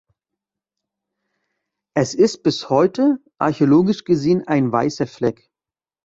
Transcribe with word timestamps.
Es 1.95 2.15
ist 2.15 2.41
bis 2.41 2.71
heute 2.71 3.19
archäologisch 3.37 4.03
gesehen 4.03 4.47
ein 4.47 4.71
„"weißer 4.71 5.05
Fleck"“. 5.05 5.51